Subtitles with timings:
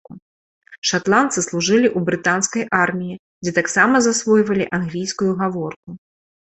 [0.91, 3.15] Шатландцы служылі ў брытанскай арміі,
[3.45, 5.89] дзе таксама засвойвалі англійскую гаворку.